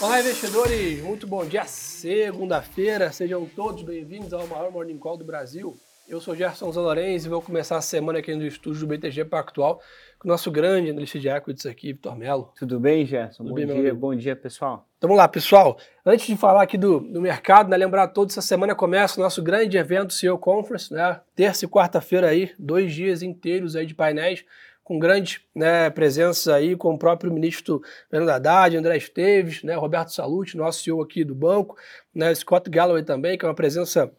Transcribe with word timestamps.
Olá, 0.00 0.20
investidores! 0.20 1.02
Muito 1.02 1.26
bom 1.26 1.44
dia, 1.44 1.64
segunda-feira. 1.64 3.10
Sejam 3.10 3.44
todos 3.44 3.82
bem-vindos 3.82 4.32
ao 4.32 4.46
maior 4.46 4.70
Morning 4.70 4.96
Call 4.96 5.16
do 5.16 5.24
Brasil. 5.24 5.76
Eu 6.08 6.20
sou 6.20 6.36
Gerson 6.36 6.70
Zanorenz 6.70 7.26
e 7.26 7.28
vou 7.28 7.42
começar 7.42 7.76
a 7.76 7.80
semana 7.80 8.20
aqui 8.20 8.32
no 8.32 8.46
estúdio 8.46 8.82
do 8.82 8.86
BTG 8.86 9.24
Pactual 9.24 9.80
com 10.16 10.28
o 10.28 10.30
nosso 10.30 10.52
grande 10.52 10.90
analista 10.90 11.18
de 11.18 11.28
equities 11.28 11.66
aqui, 11.66 11.92
Vitor 11.92 12.16
Mello. 12.16 12.52
Tudo 12.56 12.78
bem, 12.78 13.04
Gerson? 13.04 13.42
Tudo 13.42 13.48
bom 13.48 13.54
bem, 13.56 13.66
dia, 13.66 13.92
bom 13.92 14.14
dia, 14.14 14.36
pessoal. 14.36 14.86
Então, 14.98 15.08
vamos 15.08 15.18
lá, 15.18 15.26
pessoal. 15.26 15.76
Antes 16.06 16.28
de 16.28 16.36
falar 16.36 16.62
aqui 16.62 16.78
do, 16.78 17.00
do 17.00 17.20
mercado, 17.20 17.68
né, 17.68 17.76
lembrar 17.76 18.04
a 18.04 18.08
todos, 18.08 18.38
essa 18.38 18.46
semana 18.46 18.76
começa 18.76 19.18
o 19.20 19.22
nosso 19.24 19.42
grande 19.42 19.76
evento 19.76 20.14
CEO 20.14 20.38
Conference, 20.38 20.94
né? 20.94 21.20
Terça 21.34 21.64
e 21.64 21.68
quarta-feira 21.68 22.28
aí, 22.28 22.52
dois 22.56 22.94
dias 22.94 23.20
inteiros 23.20 23.74
aí 23.74 23.84
de 23.84 23.96
painéis 23.96 24.44
com 24.88 24.98
grandes 24.98 25.42
né, 25.54 25.90
presenças 25.90 26.48
aí, 26.48 26.74
com 26.74 26.94
o 26.94 26.98
próprio 26.98 27.30
ministro 27.30 27.82
Fernando 28.10 28.30
Haddad, 28.30 28.74
André 28.74 28.96
Esteves, 28.96 29.62
né, 29.62 29.74
Roberto 29.74 30.08
Salute, 30.08 30.56
nosso 30.56 30.82
CEO 30.82 31.02
aqui 31.02 31.24
do 31.24 31.34
banco, 31.34 31.76
né, 32.14 32.34
Scott 32.34 32.70
Galloway 32.70 33.02
também, 33.02 33.36
que 33.36 33.44
é 33.44 33.48
uma 33.48 33.54
presença 33.54 34.10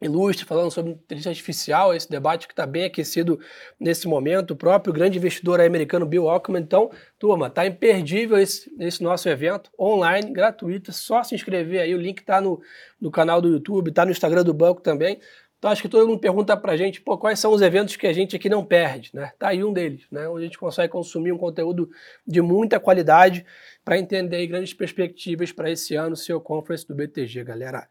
ilustre, 0.00 0.46
falando 0.46 0.70
sobre 0.70 0.92
inteligência 0.92 1.28
artificial, 1.28 1.94
esse 1.94 2.08
debate 2.08 2.46
que 2.46 2.54
está 2.54 2.64
bem 2.64 2.84
aquecido 2.84 3.38
nesse 3.78 4.08
momento, 4.08 4.52
o 4.52 4.56
próprio 4.56 4.94
grande 4.94 5.18
investidor 5.18 5.60
americano 5.60 6.06
Bill 6.06 6.30
Ackman. 6.30 6.62
Então, 6.62 6.90
turma, 7.18 7.48
está 7.48 7.66
imperdível 7.66 8.38
esse, 8.38 8.74
esse 8.80 9.02
nosso 9.02 9.28
evento, 9.28 9.70
online, 9.78 10.32
gratuito, 10.32 10.90
é 10.90 10.94
só 10.94 11.22
se 11.22 11.34
inscrever 11.34 11.82
aí, 11.82 11.94
o 11.94 12.00
link 12.00 12.20
está 12.20 12.40
no, 12.40 12.62
no 12.98 13.10
canal 13.10 13.42
do 13.42 13.48
YouTube, 13.50 13.90
está 13.90 14.06
no 14.06 14.10
Instagram 14.10 14.42
do 14.42 14.54
banco 14.54 14.80
também. 14.80 15.20
Então 15.58 15.70
acho 15.72 15.82
que 15.82 15.88
todo 15.88 16.06
mundo 16.06 16.20
pergunta 16.20 16.56
para 16.56 16.72
a 16.72 16.76
gente, 16.76 17.00
pô, 17.00 17.18
quais 17.18 17.40
são 17.40 17.52
os 17.52 17.60
eventos 17.60 17.96
que 17.96 18.06
a 18.06 18.12
gente 18.12 18.36
aqui 18.36 18.48
não 18.48 18.64
perde, 18.64 19.10
né? 19.12 19.32
Tá 19.36 19.48
aí 19.48 19.64
um 19.64 19.72
deles, 19.72 20.06
né? 20.10 20.28
Onde 20.28 20.42
a 20.42 20.44
gente 20.44 20.58
consegue 20.58 20.92
consumir 20.92 21.32
um 21.32 21.38
conteúdo 21.38 21.90
de 22.24 22.40
muita 22.40 22.78
qualidade 22.78 23.44
para 23.84 23.98
entender 23.98 24.46
grandes 24.46 24.72
perspectivas 24.72 25.50
para 25.50 25.68
esse 25.68 25.96
ano, 25.96 26.14
seu 26.14 26.40
conference 26.40 26.86
do 26.86 26.94
BTG, 26.94 27.42
galera. 27.42 27.88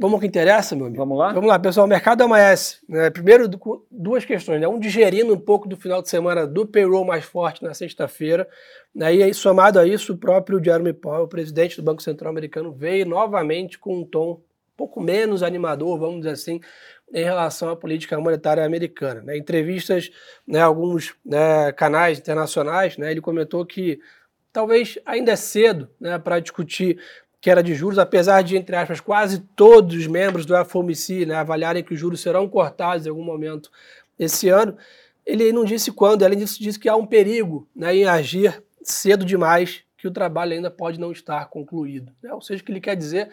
Vamos 0.00 0.14
ao 0.14 0.20
que 0.20 0.26
interessa, 0.26 0.74
meu 0.74 0.86
amigo? 0.86 0.98
Vamos 0.98 1.18
lá? 1.18 1.32
Vamos 1.32 1.48
lá, 1.48 1.58
pessoal. 1.58 1.86
O 1.86 1.88
mercado 1.88 2.22
amanhece. 2.22 2.78
Né? 2.88 3.10
Primeiro, 3.10 3.48
duas 3.90 4.24
questões. 4.24 4.60
Né? 4.60 4.66
Um, 4.66 4.78
digerindo 4.78 5.34
um 5.34 5.38
pouco 5.38 5.68
do 5.68 5.76
final 5.76 6.00
de 6.00 6.08
semana 6.08 6.46
do 6.46 6.66
payroll 6.66 7.04
mais 7.04 7.24
forte 7.24 7.62
na 7.62 7.74
sexta-feira. 7.74 8.48
Né? 8.94 9.16
E 9.16 9.22
aí, 9.22 9.34
somado 9.34 9.78
a 9.78 9.86
isso, 9.86 10.14
o 10.14 10.16
próprio 10.16 10.62
Jeremy 10.62 10.92
Powell, 10.92 11.24
o 11.24 11.28
presidente 11.28 11.76
do 11.76 11.82
Banco 11.82 12.02
Central 12.02 12.30
Americano, 12.30 12.72
veio 12.72 13.06
novamente 13.06 13.78
com 13.78 14.00
um 14.00 14.04
tom 14.04 14.40
pouco 14.78 15.00
menos 15.00 15.42
animador, 15.42 15.98
vamos 15.98 16.18
dizer 16.18 16.30
assim, 16.30 16.60
em 17.12 17.24
relação 17.24 17.68
à 17.68 17.76
política 17.76 18.18
monetária 18.18 18.64
americana. 18.64 19.20
Né? 19.20 19.36
Entrevistas, 19.36 20.08
né, 20.46 20.60
alguns 20.60 21.14
né, 21.26 21.72
canais 21.72 22.18
internacionais, 22.20 22.96
né, 22.96 23.10
ele 23.10 23.20
comentou 23.20 23.66
que 23.66 23.98
talvez 24.52 24.96
ainda 25.04 25.32
é 25.32 25.36
cedo 25.36 25.90
né, 26.00 26.16
para 26.16 26.38
discutir 26.38 26.98
queda 27.40 27.62
de 27.62 27.74
juros, 27.74 27.98
apesar 27.98 28.42
de, 28.42 28.56
entre 28.56 28.76
aspas, 28.76 29.00
quase 29.00 29.40
todos 29.56 29.96
os 29.96 30.06
membros 30.06 30.46
do 30.46 30.54
FOMC 30.64 31.26
né, 31.26 31.34
avaliarem 31.34 31.82
que 31.82 31.94
os 31.94 31.98
juros 31.98 32.20
serão 32.20 32.48
cortados 32.48 33.04
em 33.04 33.10
algum 33.10 33.24
momento 33.24 33.70
esse 34.16 34.48
ano, 34.48 34.76
ele 35.26 35.52
não 35.52 35.64
disse 35.64 35.90
quando, 35.90 36.24
além 36.24 36.38
disso, 36.38 36.62
disse 36.62 36.78
que 36.78 36.88
há 36.88 36.96
um 36.96 37.06
perigo 37.06 37.68
né, 37.74 37.94
em 37.94 38.04
agir 38.04 38.62
cedo 38.82 39.24
demais, 39.24 39.82
que 39.96 40.06
o 40.06 40.12
trabalho 40.12 40.52
ainda 40.52 40.70
pode 40.70 40.98
não 40.98 41.10
estar 41.10 41.48
concluído. 41.48 42.12
Né? 42.22 42.32
Ou 42.32 42.40
seja, 42.40 42.62
o 42.62 42.64
que 42.64 42.70
ele 42.70 42.80
quer 42.80 42.96
dizer 42.96 43.28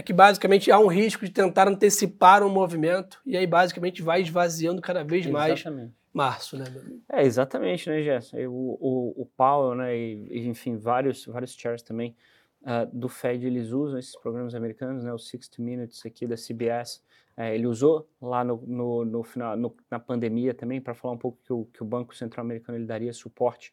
é 0.00 0.02
que 0.02 0.12
basicamente 0.12 0.70
há 0.70 0.78
um 0.78 0.86
risco 0.86 1.24
de 1.24 1.30
tentar 1.30 1.68
antecipar 1.68 2.42
um 2.42 2.48
movimento 2.48 3.20
e 3.24 3.36
aí 3.36 3.46
basicamente 3.46 4.02
vai 4.02 4.22
esvaziando 4.22 4.80
cada 4.80 5.04
vez 5.04 5.26
mais 5.26 5.62
março, 6.12 6.56
né? 6.56 6.64
É, 7.12 7.22
exatamente, 7.22 7.88
né, 7.88 8.02
Gerson? 8.02 8.38
O, 8.48 8.78
o, 8.80 9.22
o 9.22 9.26
Powell, 9.36 9.76
né, 9.76 9.96
e, 9.96 10.48
enfim, 10.48 10.76
vários, 10.76 11.26
vários 11.26 11.52
chairs 11.52 11.82
também 11.82 12.16
uh, 12.62 12.86
do 12.92 13.08
Fed, 13.08 13.46
eles 13.46 13.70
usam 13.70 13.98
esses 13.98 14.16
programas 14.16 14.54
americanos, 14.54 15.04
né, 15.04 15.12
o 15.12 15.18
60 15.18 15.62
Minutes 15.62 16.04
aqui 16.04 16.26
da 16.26 16.34
CBS, 16.34 17.04
é, 17.36 17.54
ele 17.54 17.66
usou 17.66 18.08
lá 18.20 18.42
no, 18.42 18.62
no, 18.66 19.04
no 19.04 19.22
final, 19.22 19.56
no, 19.56 19.76
na 19.90 20.00
pandemia 20.00 20.52
também, 20.52 20.80
para 20.80 20.94
falar 20.94 21.14
um 21.14 21.18
pouco 21.18 21.38
que 21.44 21.52
o, 21.52 21.64
que 21.66 21.82
o 21.82 21.86
Banco 21.86 22.16
Central 22.16 22.44
Americano 22.44 22.76
ele 22.76 22.86
daria 22.86 23.12
suporte 23.12 23.72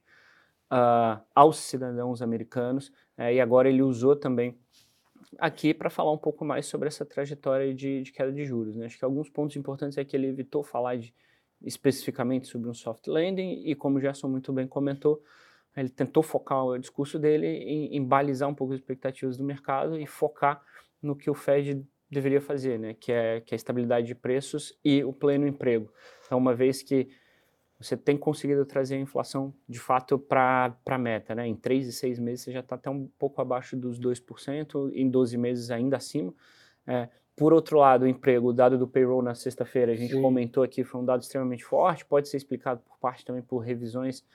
uh, 0.72 1.20
aos 1.34 1.58
cidadãos 1.58 2.22
americanos, 2.22 2.92
é, 3.18 3.34
e 3.34 3.42
agora 3.42 3.68
ele 3.68 3.82
usou 3.82 4.16
também 4.16 4.60
aqui 5.38 5.74
para 5.74 5.90
falar 5.90 6.12
um 6.12 6.18
pouco 6.18 6.46
mais 6.46 6.66
sobre 6.66 6.88
essa 6.88 7.06
trajetória 7.06 7.74
de, 7.74 8.04
de, 8.04 8.12
queda 8.12 8.32
de 8.32 8.46
juros. 8.46 8.76
Né? 8.76 8.86
Acho 8.86 8.98
que 8.98 9.06
alguns 9.06 9.30
pontos 9.30 9.56
importantes 9.56 9.98
é 9.98 10.06
que 10.06 10.16
ele 10.16 10.28
evitou 10.28 10.64
falar 10.64 10.96
de, 10.98 11.14
especificamente 11.62 12.48
sobre 12.48 12.70
um 12.70 12.74
soft 12.74 13.08
landing 13.08 13.64
e, 13.66 13.76
como 13.76 13.98
o 13.98 14.02
Gerson 14.02 14.28
muito 14.28 14.54
bem 14.54 14.68
comentou, 14.68 15.22
ele 15.76 15.90
tentou 15.90 16.24
focar 16.24 16.66
o 16.66 16.78
discurso 16.78 17.20
dele 17.20 17.46
em, 17.46 17.98
em 17.98 18.04
balizar 18.04 18.50
um 18.50 18.56
pouco 18.56 18.74
as 18.74 18.80
expectativas 18.80 19.38
do 19.38 19.44
mercado 19.44 20.00
e 20.00 20.08
focar 20.08 20.62
no 21.02 21.16
que 21.16 21.30
o 21.30 21.36
Fed 21.36 21.86
deveria 22.10 22.42
fazer, 22.42 22.80
né? 22.80 22.94
que, 22.94 23.12
é, 23.12 23.42
que 23.42 23.54
é 23.54 23.56
a 23.56 23.58
estabilidade 23.58 24.08
de 24.08 24.16
preços 24.16 24.78
e 24.84 25.04
o 25.04 25.14
pleno 25.14 25.46
emprego. 25.46 25.92
Então, 26.26 26.38
uma 26.38 26.56
vez 26.56 26.82
que 26.82 27.10
você 27.80 27.96
tem 27.96 28.18
conseguido 28.18 28.66
trazer 28.66 28.96
a 28.96 29.00
inflação 29.00 29.54
de 29.68 29.80
fato 29.80 30.18
para 30.18 30.76
a 30.86 30.98
meta. 30.98 31.36
Né? 31.36 31.48
Em 31.48 31.56
3 31.56 31.88
e 31.88 31.92
6 31.94 32.20
meses 32.20 32.46
você 32.46 32.52
já 32.52 32.62
está 32.62 32.76
até 32.76 32.90
um 32.90 33.08
pouco 33.20 33.40
abaixo 33.42 33.78
dos 33.78 34.00
2%, 34.00 34.92
em 34.94 35.10
12 35.10 35.38
meses 35.38 35.70
ainda 35.70 35.98
acima. 35.98 36.34
É, 36.86 37.08
por 37.36 37.54
outro 37.54 37.78
lado, 37.78 38.04
o 38.04 38.08
emprego, 38.08 38.50
o 38.50 38.54
dado 38.54 38.80
do 38.80 38.88
payroll 38.88 39.22
na 39.22 39.36
sexta-feira, 39.36 39.92
a 39.92 39.96
gente 39.96 40.16
Sim. 40.16 40.22
comentou 40.22 40.64
aqui, 40.64 40.84
foi 40.84 41.00
um 41.00 41.06
dado 41.06 41.22
extremamente 41.22 41.64
forte, 41.64 42.04
pode 42.04 42.28
ser 42.28 42.38
explicado 42.38 42.82
por 42.82 42.98
parte 42.98 43.24
também 43.24 43.44
por 43.44 43.60
revisões 43.60 44.26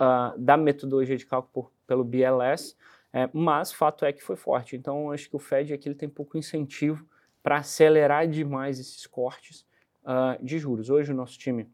uh, 0.00 0.36
da 0.36 0.56
metodologia 0.56 1.16
de 1.16 1.24
cálculo 1.24 1.52
por, 1.52 1.72
pelo 1.86 2.02
BLS, 2.02 2.74
é, 3.12 3.28
mas 3.32 3.72
fato 3.72 4.04
é 4.04 4.12
que 4.12 4.22
foi 4.22 4.34
forte. 4.34 4.74
Então, 4.74 5.12
acho 5.12 5.30
que 5.30 5.36
o 5.36 5.38
Fed 5.38 5.72
aqui 5.72 5.88
ele 5.88 5.94
tem 5.94 6.08
pouco 6.08 6.36
incentivo 6.36 7.06
para 7.40 7.58
acelerar 7.58 8.26
demais 8.26 8.80
esses 8.80 9.06
cortes 9.06 9.64
uh, 10.02 10.44
de 10.44 10.58
juros. 10.58 10.90
Hoje 10.90 11.12
o 11.12 11.14
nosso 11.14 11.38
time 11.38 11.68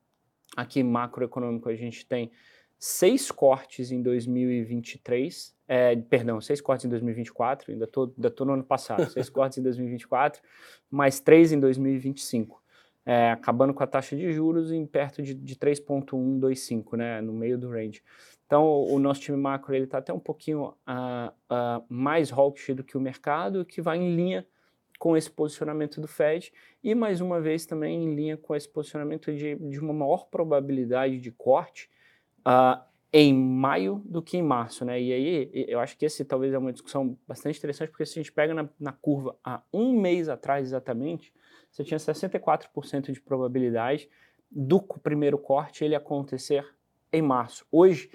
aqui 0.56 0.82
macroeconômico, 0.82 1.68
a 1.68 1.74
gente 1.74 2.06
tem 2.06 2.30
seis 2.78 3.30
cortes 3.30 3.90
em 3.92 4.02
2023, 4.02 5.54
é, 5.68 5.96
perdão, 5.96 6.40
seis 6.40 6.60
cortes 6.60 6.86
em 6.86 6.88
2024, 6.88 7.72
ainda 7.72 7.84
estou 7.84 8.12
ainda 8.16 8.30
tô 8.30 8.44
no 8.44 8.54
ano 8.54 8.64
passado, 8.64 9.08
seis 9.10 9.28
cortes 9.28 9.58
em 9.58 9.62
2024, 9.62 10.42
mais 10.90 11.20
três 11.20 11.52
em 11.52 11.60
2025. 11.60 12.62
É, 13.08 13.30
acabando 13.30 13.72
com 13.72 13.84
a 13.84 13.86
taxa 13.86 14.16
de 14.16 14.32
juros 14.32 14.72
em 14.72 14.84
perto 14.84 15.22
de, 15.22 15.32
de 15.32 15.56
3,125, 15.56 16.96
né, 16.96 17.20
no 17.20 17.32
meio 17.32 17.56
do 17.56 17.70
range. 17.70 18.02
Então, 18.46 18.64
o, 18.64 18.98
nosso 18.98 19.20
time 19.20 19.36
macro 19.36 19.76
está 19.76 19.98
até 19.98 20.12
um 20.12 20.18
pouquinho 20.18 20.68
uh, 20.68 21.28
uh, 21.28 21.84
mais 21.88 22.32
hawkish 22.32 22.74
do 22.74 22.82
que 22.82 22.96
o 22.96 23.00
mercado, 23.00 23.64
que 23.64 23.80
vai 23.80 23.98
em 23.98 24.14
linha 24.14 24.44
com 24.98 25.16
esse 25.16 25.30
posicionamento 25.30 26.00
do 26.00 26.08
Fed 26.08 26.52
e, 26.82 26.94
mais 26.94 27.20
uma 27.20 27.40
vez, 27.40 27.66
também 27.66 28.04
em 28.04 28.14
linha 28.14 28.36
com 28.36 28.54
esse 28.54 28.68
posicionamento 28.68 29.32
de, 29.34 29.54
de 29.54 29.80
uma 29.80 29.92
maior 29.92 30.26
probabilidade 30.26 31.20
de 31.20 31.30
corte 31.30 31.90
uh, 32.46 32.82
em 33.12 33.32
maio 33.32 34.02
do 34.04 34.22
que 34.22 34.36
em 34.36 34.42
março. 34.42 34.84
Né? 34.84 35.00
E 35.00 35.12
aí, 35.12 35.66
eu 35.68 35.80
acho 35.80 35.96
que 35.96 36.04
esse 36.04 36.24
talvez 36.24 36.52
é 36.52 36.58
uma 36.58 36.72
discussão 36.72 37.18
bastante 37.26 37.58
interessante, 37.58 37.90
porque 37.90 38.06
se 38.06 38.18
a 38.18 38.22
gente 38.22 38.32
pega 38.32 38.54
na, 38.54 38.68
na 38.78 38.92
curva 38.92 39.36
há 39.44 39.62
um 39.72 39.98
mês 39.98 40.28
atrás 40.28 40.66
exatamente, 40.66 41.32
você 41.70 41.84
tinha 41.84 41.98
64% 41.98 43.12
de 43.12 43.20
probabilidade 43.20 44.08
do 44.50 44.80
primeiro 44.80 45.38
corte 45.38 45.84
ele 45.84 45.94
acontecer 45.94 46.66
em 47.12 47.20
março. 47.20 47.66
Hoje, 47.70 48.10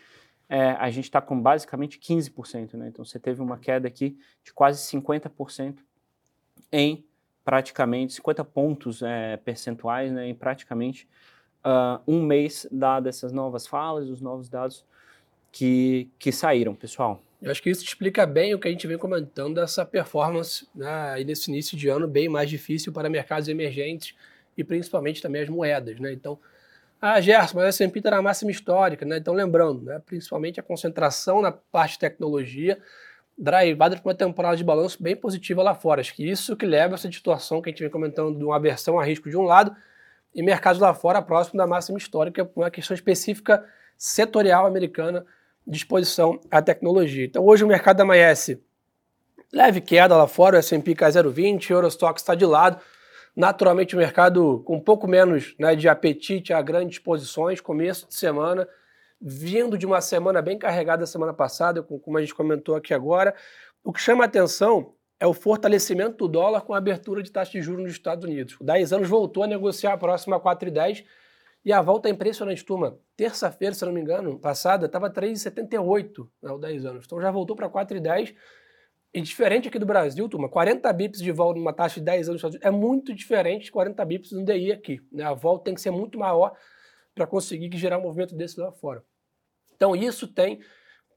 é, 0.49 0.71
a 0.71 0.89
gente 0.89 1.05
está 1.05 1.21
com 1.21 1.39
basicamente 1.39 1.97
15%, 1.99 2.73
né? 2.73 2.89
Então 2.89 3.05
você 3.05 3.19
teve 3.19 3.41
uma 3.41 3.57
queda 3.57 3.87
aqui 3.87 4.17
de 4.43 4.53
quase 4.53 4.81
50% 4.97 5.77
em 6.71 7.03
praticamente 7.43 8.13
50 8.13 8.43
pontos 8.45 9.01
é, 9.01 9.37
percentuais, 9.37 10.11
né, 10.11 10.27
em 10.27 10.35
praticamente 10.35 11.07
uh, 11.65 12.01
um 12.07 12.23
mês, 12.23 12.67
dadas 12.71 13.17
essas 13.17 13.31
novas 13.31 13.65
falas, 13.65 14.09
os 14.09 14.21
novos 14.21 14.49
dados 14.49 14.85
que, 15.51 16.09
que 16.19 16.31
saíram, 16.31 16.75
pessoal. 16.75 17.21
Eu 17.41 17.49
acho 17.49 17.61
que 17.61 17.71
isso 17.71 17.83
explica 17.83 18.25
bem 18.25 18.53
o 18.53 18.59
que 18.59 18.67
a 18.67 18.71
gente 18.71 18.85
vem 18.85 18.97
comentando 18.97 19.55
dessa 19.55 19.83
performance 19.83 20.67
né, 20.75 21.23
nesse 21.23 21.49
início 21.49 21.75
de 21.75 21.89
ano 21.89 22.07
bem 22.07 22.29
mais 22.29 22.49
difícil 22.49 22.93
para 22.93 23.09
mercados 23.09 23.47
emergentes 23.47 24.15
e 24.55 24.63
principalmente 24.63 25.21
também 25.21 25.41
as 25.41 25.49
moedas. 25.49 25.99
Né? 25.99 26.13
Então, 26.13 26.37
ah, 27.01 27.19
Gerson, 27.19 27.57
mas 27.57 27.65
a 27.65 27.69
S&P 27.69 27.97
está 27.97 28.11
na 28.11 28.21
máxima 28.21 28.51
histórica, 28.51 29.03
né? 29.03 29.17
Então, 29.17 29.33
lembrando, 29.33 29.81
né, 29.81 29.99
principalmente 30.05 30.59
a 30.59 30.63
concentração 30.63 31.41
na 31.41 31.51
parte 31.51 31.93
de 31.93 31.99
tecnologia, 31.99 32.79
drivada 33.37 33.97
por 33.97 34.09
uma 34.09 34.15
temporada 34.15 34.55
de 34.55 34.63
balanço 34.63 35.01
bem 35.01 35.15
positiva 35.15 35.63
lá 35.63 35.73
fora. 35.73 36.01
Acho 36.01 36.13
que 36.13 36.29
isso 36.29 36.55
que 36.55 36.65
leva 36.65 36.93
a 36.93 36.95
essa 36.95 37.11
situação 37.11 37.61
que 37.61 37.69
a 37.69 37.71
gente 37.71 37.81
vem 37.81 37.89
comentando 37.89 38.37
de 38.37 38.43
uma 38.43 38.55
aversão 38.55 38.99
a 38.99 39.03
risco 39.03 39.29
de 39.29 39.37
um 39.37 39.43
lado 39.43 39.75
e 40.33 40.41
mercados 40.41 40.79
lá 40.79 40.93
fora 40.93 41.21
próximo 41.21 41.57
da 41.57 41.67
máxima 41.67 41.97
histórica, 41.97 42.49
uma 42.55 42.71
questão 42.71 42.95
específica 42.95 43.65
setorial 43.97 44.65
americana 44.65 45.25
de 45.65 45.77
exposição 45.77 46.39
à 46.49 46.61
tecnologia. 46.61 47.25
Então 47.25 47.45
hoje 47.45 47.63
o 47.63 47.67
mercado 47.67 48.01
amanhece 48.01 48.61
leve 49.51 49.81
queda 49.81 50.15
lá 50.15 50.27
fora, 50.27 50.55
o 50.55 50.59
S&P 50.59 50.95
cai 50.95 51.11
0,20, 51.11 51.69
o 51.69 51.73
Eurostock 51.73 52.19
está 52.19 52.33
de 52.33 52.45
lado, 52.45 52.81
naturalmente 53.35 53.95
o 53.95 53.97
mercado 53.97 54.61
com 54.65 54.77
um 54.77 54.79
pouco 54.79 55.07
menos 55.07 55.53
né, 55.59 55.75
de 55.75 55.89
apetite 55.89 56.53
a 56.53 56.61
grandes 56.61 56.99
posições, 56.99 57.59
começo 57.59 58.07
de 58.07 58.15
semana, 58.15 58.67
vindo 59.21 59.77
de 59.77 59.85
uma 59.85 60.01
semana 60.01 60.41
bem 60.41 60.57
carregada 60.57 61.05
semana 61.05 61.33
passada, 61.33 61.83
como 61.83 62.17
a 62.17 62.21
gente 62.21 62.33
comentou 62.33 62.75
aqui 62.75 62.93
agora. 62.93 63.35
o 63.83 63.93
que 63.93 64.01
chama 64.01 64.23
a 64.23 64.27
atenção 64.27 64.95
é 65.19 65.27
o 65.27 65.33
fortalecimento 65.33 66.17
do 66.17 66.27
dólar 66.27 66.61
com 66.61 66.73
a 66.73 66.79
abertura 66.79 67.21
de 67.21 67.31
taxa 67.31 67.51
de 67.51 67.61
juros 67.61 67.83
nos 67.83 67.91
Estados 67.91 68.25
Unidos. 68.25 68.57
O 68.59 68.63
10 68.63 68.93
anos 68.93 69.07
voltou 69.07 69.43
a 69.43 69.47
negociar 69.47 69.93
a 69.93 69.97
4,10 69.97 71.05
e 71.63 71.71
a 71.71 71.79
volta 71.79 72.09
é 72.09 72.11
impressionante, 72.11 72.65
turma. 72.65 72.97
Terça-feira, 73.15 73.75
se 73.75 73.85
não 73.85 73.93
me 73.93 74.01
engano, 74.01 74.39
passada, 74.39 74.87
estava 74.87 75.11
3,78 75.11 76.27
né, 76.41 76.51
o 76.51 76.57
10 76.57 76.85
anos. 76.85 77.05
Então 77.05 77.21
já 77.21 77.29
voltou 77.29 77.55
para 77.55 77.69
4,10. 77.69 78.35
E 79.13 79.21
diferente 79.21 79.67
aqui 79.67 79.77
do 79.77 79.85
Brasil, 79.85 80.27
turma, 80.27 80.49
40 80.49 80.91
bips 80.93 81.19
de 81.19 81.31
volta 81.31 81.59
numa 81.59 81.73
taxa 81.73 81.99
de 81.99 82.05
10 82.05 82.29
anos 82.29 82.41
é 82.61 82.71
muito 82.71 83.13
diferente 83.13 83.65
de 83.65 83.71
40 83.71 84.03
bips 84.05 84.31
no 84.31 84.43
DI 84.43 84.71
aqui. 84.71 85.01
Né? 85.11 85.23
A 85.23 85.33
volta 85.33 85.65
tem 85.65 85.75
que 85.75 85.81
ser 85.81 85.91
muito 85.91 86.17
maior 86.17 86.53
para 87.13 87.27
conseguir 87.27 87.69
gerar 87.77 87.99
um 87.99 88.03
movimento 88.03 88.35
desse 88.35 88.59
lá 88.59 88.71
fora. 88.71 89.03
Então 89.81 89.95
isso 89.95 90.27
tem 90.27 90.59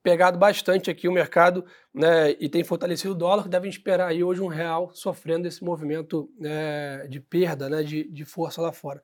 pegado 0.02 0.38
bastante 0.38 0.90
aqui 0.90 1.06
o 1.06 1.12
mercado 1.12 1.66
né, 1.92 2.30
e 2.40 2.48
tem 2.48 2.64
fortalecido 2.64 3.12
o 3.12 3.14
dólar, 3.14 3.46
devem 3.46 3.68
esperar 3.68 4.08
aí 4.08 4.24
hoje 4.24 4.40
um 4.40 4.46
real 4.46 4.90
sofrendo 4.94 5.46
esse 5.46 5.62
movimento 5.62 6.30
né, 6.38 7.06
de 7.06 7.20
perda, 7.20 7.68
né, 7.68 7.82
de, 7.82 8.04
de 8.04 8.24
força 8.24 8.62
lá 8.62 8.72
fora. 8.72 9.02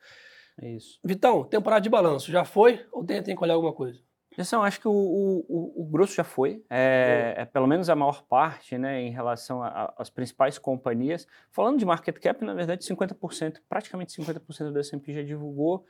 É 0.59 0.71
isso. 0.71 0.99
Vitão, 1.05 1.45
temporada 1.45 1.83
de 1.83 1.91
balanço, 1.91 2.33
já 2.33 2.43
foi 2.43 2.87
ou 2.91 3.05
tem, 3.05 3.23
tem 3.23 3.37
que 3.37 3.45
olhar 3.45 3.53
alguma 3.53 3.75
coisa? 3.75 4.01
Gestão, 4.37 4.62
acho 4.62 4.81
que 4.81 4.87
o, 4.87 4.93
o, 4.93 5.82
o, 5.82 5.85
grosso 5.87 6.15
já 6.15 6.23
foi, 6.23 6.62
é, 6.71 7.35
é, 7.37 7.44
pelo 7.44 7.67
menos 7.67 7.91
a 7.91 7.97
maior 7.97 8.23
parte, 8.23 8.79
né, 8.79 9.03
em 9.03 9.11
relação 9.11 9.61
às 9.97 10.09
principais 10.09 10.56
companhias. 10.56 11.27
Falando 11.50 11.79
de 11.79 11.85
market 11.85 12.17
cap, 12.19 12.44
na 12.44 12.55
verdade, 12.55 12.85
50%, 12.87 13.59
praticamente 13.69 14.12
50% 14.17 14.71
do 14.71 14.79
S&P 14.79 15.12
já 15.12 15.23
divulgou, 15.23 15.85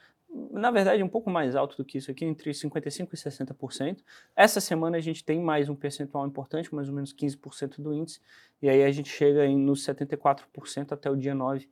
na 0.53 0.71
verdade, 0.71 1.03
um 1.03 1.09
pouco 1.09 1.29
mais 1.29 1.57
alto 1.57 1.77
do 1.77 1.85
que 1.85 1.99
isso 1.99 2.11
aqui, 2.11 2.25
entre 2.25 2.53
55% 2.53 3.09
e 3.13 3.17
60%. 3.17 3.99
Essa 4.37 4.61
semana 4.61 4.97
a 4.97 5.01
gente 5.01 5.25
tem 5.25 5.41
mais 5.41 5.69
um 5.69 5.75
percentual 5.75 6.27
importante, 6.27 6.75
mais 6.75 6.89
ou 6.89 6.95
menos 6.95 7.13
15% 7.13 7.81
do 7.81 7.93
índice, 7.93 8.21
e 8.63 8.69
aí 8.69 8.85
a 8.85 8.93
gente 8.93 9.09
chega 9.09 9.45
em, 9.45 9.59
nos 9.59 9.85
74% 9.85 10.93
até 10.93 11.11
o 11.11 11.17
dia 11.17 11.35
9 11.35 11.65
uh, 11.65 11.69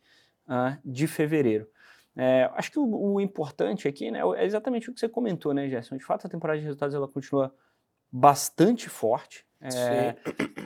ah, 0.49 0.79
de 0.85 1.07
fevereiro. 1.07 1.69
É, 2.17 2.51
acho 2.55 2.73
que 2.73 2.79
o, 2.79 3.13
o, 3.13 3.21
importante 3.21 3.87
aqui 3.87 4.11
né, 4.11 4.21
é 4.37 4.45
exatamente 4.45 4.91
o 4.91 4.95
que 4.95 4.99
você 4.99 5.09
comentou, 5.09 5.55
né, 5.55 5.69
Gerson? 5.69 5.97
De 5.97 6.05
fato, 6.05 6.27
a 6.27 6.31
temporada 6.31 6.59
de 6.59 6.65
resultados 6.65 6.95
ela 6.95 7.07
continua 7.07 7.55
bastante 8.11 8.89
forte. 8.89 9.47
É, 9.61 10.15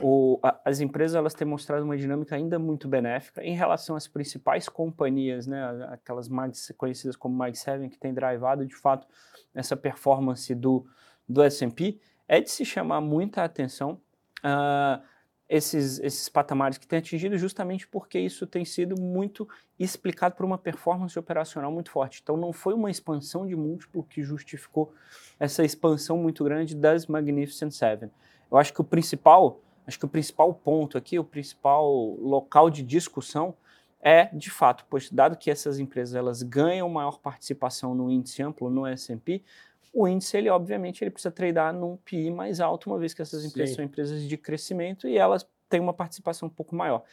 o, 0.01 0.39
a, 0.43 0.59
as 0.65 0.79
empresas 0.79 1.15
elas 1.15 1.33
têm 1.33 1.47
mostrado 1.47 1.83
uma 1.83 1.97
dinâmica 1.97 2.35
ainda 2.35 2.59
muito 2.59 2.87
benéfica 2.87 3.43
em 3.43 3.55
relação 3.55 3.95
às 3.95 4.07
principais 4.07 4.69
companhias, 4.69 5.47
né, 5.47 5.87
aquelas 5.89 6.29
mais 6.29 6.71
conhecidas 6.77 7.15
como 7.15 7.35
Mag 7.35 7.55
7, 7.55 7.89
que 7.89 7.97
têm 7.97 8.13
drivado 8.13 8.65
de 8.65 8.75
fato 8.75 9.07
essa 9.53 9.75
performance 9.75 10.53
do, 10.53 10.85
do 11.27 11.41
S&P. 11.41 11.99
É 12.27 12.39
de 12.39 12.49
se 12.49 12.65
chamar 12.65 13.01
muita 13.01 13.43
atenção. 13.43 14.01
Uh, 14.43 15.01
esses, 15.47 15.99
esses 15.99 16.29
patamares 16.29 16.77
que 16.77 16.87
tem 16.87 16.99
atingido 16.99 17.37
justamente 17.37 17.87
porque 17.87 18.19
isso 18.19 18.47
tem 18.47 18.63
sido 18.65 18.99
muito 18.99 19.47
explicado 19.77 20.35
por 20.35 20.45
uma 20.45 20.57
performance 20.57 21.17
operacional 21.17 21.71
muito 21.71 21.91
forte. 21.91 22.21
Então 22.23 22.37
não 22.37 22.53
foi 22.53 22.73
uma 22.73 22.89
expansão 22.89 23.45
de 23.45 23.55
múltiplo 23.55 24.03
que 24.03 24.23
justificou 24.23 24.93
essa 25.39 25.63
expansão 25.63 26.17
muito 26.17 26.43
grande 26.43 26.75
das 26.75 27.07
Magnificent 27.07 27.71
Seven. 27.71 28.09
Eu 28.51 28.57
acho 28.57 28.73
que 28.73 28.81
o 28.81 28.83
principal, 28.83 29.59
acho 29.85 29.99
que 29.99 30.05
o 30.05 30.09
principal 30.09 30.53
ponto 30.53 30.97
aqui, 30.97 31.19
o 31.19 31.23
principal 31.23 31.91
local 32.19 32.69
de 32.69 32.81
discussão 32.83 33.55
é, 34.01 34.25
de 34.35 34.51
fato, 34.51 34.85
pois 34.89 35.09
dado 35.09 35.37
que 35.37 35.49
essas 35.49 35.79
empresas 35.79 36.13
elas 36.13 36.43
ganham 36.43 36.89
maior 36.89 37.19
participação 37.19 37.95
no 37.95 38.11
índice 38.11 38.43
amplo, 38.43 38.69
no 38.69 38.85
S&P, 38.85 39.41
o 39.93 40.07
índice, 40.07 40.35
ele 40.35 40.49
obviamente, 40.49 41.03
ele 41.03 41.11
precisa 41.11 41.31
tradear 41.31 41.71
num 41.71 41.95
PI 41.97 42.31
mais 42.31 42.59
alto, 42.59 42.89
uma 42.89 42.97
vez 42.97 43.13
que 43.13 43.21
essas 43.21 43.45
empresas 43.45 43.69
Sim. 43.69 43.75
são 43.75 43.85
empresas 43.85 44.23
de 44.23 44.37
crescimento 44.37 45.07
e 45.07 45.17
elas 45.17 45.47
têm 45.69 45.79
uma 45.79 45.93
participação 45.93 46.47
um 46.47 46.51
pouco 46.51 46.75
maior. 46.75 47.03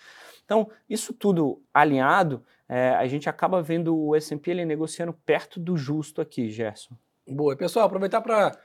Então, 0.45 0.71
isso 0.89 1.13
tudo 1.13 1.63
alinhado, 1.73 2.43
é, 2.69 2.91
a 2.91 3.07
gente 3.07 3.29
acaba 3.29 3.63
vendo 3.63 3.97
o 3.97 4.17
S&P 4.17 4.51
ele 4.51 4.65
negociando 4.65 5.13
perto 5.13 5.61
do 5.61 5.77
justo 5.77 6.21
aqui, 6.21 6.51
Gerson. 6.51 6.95
Boa. 7.29 7.55
Pessoal, 7.55 7.87
aproveitar 7.87 8.21
para 8.21 8.59